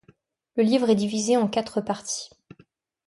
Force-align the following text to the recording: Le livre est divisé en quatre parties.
Le 0.55 0.63
livre 0.63 0.89
est 0.89 0.95
divisé 0.95 1.37
en 1.37 1.47
quatre 1.47 1.79
parties. 1.79 2.31